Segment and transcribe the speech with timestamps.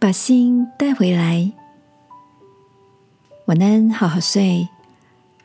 [0.00, 1.52] 把心带回来。
[3.44, 4.66] 晚安，好好睡，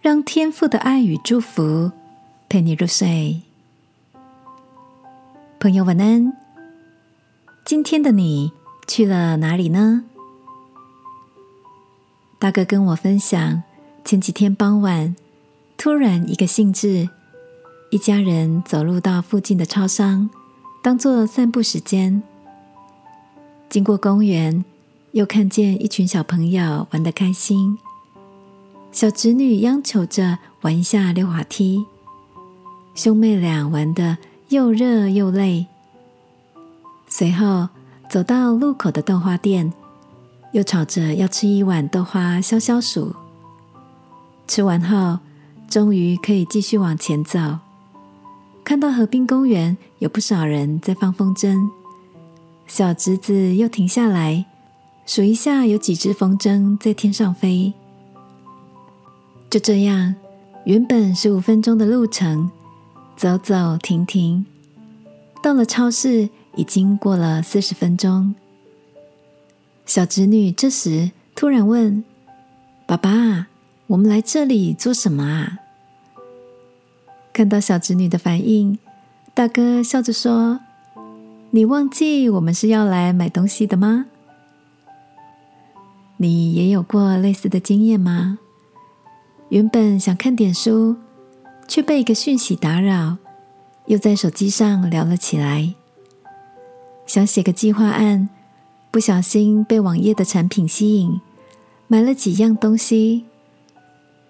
[0.02, 1.92] 让天父的爱与祝福
[2.48, 3.42] 陪你入睡。
[5.60, 6.32] 朋友，晚安。
[7.66, 8.54] 今天的你
[8.88, 10.06] 去了哪里呢？
[12.40, 13.62] 大哥跟我分享，
[14.06, 15.18] 前几天傍晚，
[15.78, 17.10] 突然一个兴致，
[17.92, 20.30] 一家人走路到附近的超商，
[20.82, 22.24] 当做散步时间。
[23.70, 24.64] 经过公园，
[25.12, 27.78] 又看见一群小朋友玩得开心。
[28.92, 31.86] 小侄女央求着玩一下溜滑梯，
[32.94, 34.18] 兄妹俩玩得
[34.50, 35.66] 又热又累。
[37.08, 37.68] 随后
[38.10, 39.74] 走到路口的豆花店，
[40.54, 43.14] 又吵着要吃一碗豆花消消暑。
[44.48, 45.20] 吃完后，
[45.68, 47.40] 终于可以继续往前走。
[48.64, 51.68] 看到河滨公园有不少人在放风筝。
[52.68, 54.46] 小侄子又停下来
[55.06, 57.74] 数一下，有几只风筝在天上飞。
[59.50, 60.16] 就这样，
[60.66, 62.50] 原本十五分钟的路程，
[63.16, 64.46] 走走停停，
[65.44, 68.34] 到了超市已经过了四十分钟。
[69.86, 72.04] 小侄女这时突然问
[72.88, 73.48] ：“爸爸，
[73.88, 75.60] 我们来这里做什么啊？”
[77.32, 78.80] 看到小侄女的反应，
[79.36, 80.60] 大哥笑着说。
[81.56, 84.08] 你忘记我们是要来买东西的吗？
[86.18, 88.40] 你也有过类似的经验吗？
[89.48, 90.98] 原本想看点书，
[91.66, 93.16] 却被一个讯息打扰，
[93.86, 95.74] 又在手机上聊了起来。
[97.06, 98.28] 想写个计划案，
[98.92, 101.22] 不小心被网页的产品吸引，
[101.88, 103.24] 买了几样东西。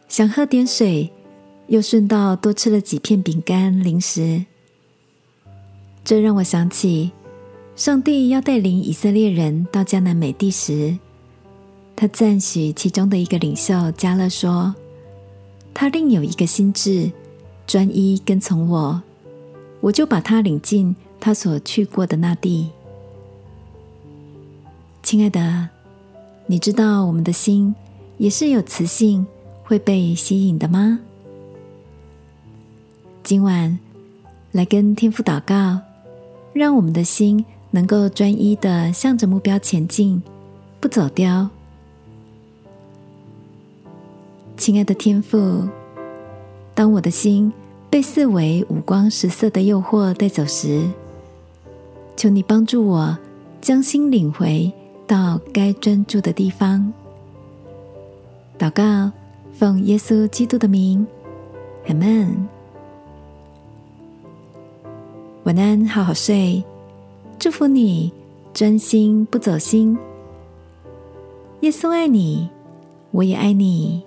[0.07, 1.11] 想喝点水，
[1.69, 4.45] 又顺道多吃了几片饼干零食。
[6.05, 7.11] 这让我想起，
[7.75, 10.95] 上帝要带领以色列人到迦南美地时，
[11.95, 14.75] 他赞许其中的一个领袖加勒说
[15.73, 17.11] ：“他另有一个心智，
[17.65, 19.01] 专一跟从我，
[19.81, 22.69] 我就把他领进他所去过的那地。”
[25.01, 25.69] 亲爱的，
[26.45, 27.73] 你知道我们的心
[28.19, 29.25] 也是有磁性，
[29.63, 30.99] 会被吸引的吗？
[33.23, 33.79] 今晚
[34.51, 35.81] 来跟天父祷告。
[36.55, 40.23] 让我们的心能够专一的向着目标前进，
[40.79, 41.49] 不走掉。
[44.55, 45.67] 亲爱的天父，
[46.73, 47.51] 当我的心
[47.89, 50.89] 被四维五光十色的诱惑带走时，
[52.15, 53.17] 求你帮助我
[53.59, 54.71] 将心领回
[55.05, 56.93] 到该专注的地方。
[58.57, 59.11] 祷告，
[59.51, 61.05] 奉耶稣基督的名，
[61.89, 62.54] 阿门。
[65.45, 66.63] 晚安，好好睡。
[67.37, 68.11] 祝福你，
[68.51, 69.95] 专心不走心。
[71.59, 72.49] 耶稣爱你，
[73.11, 74.01] 我也爱你。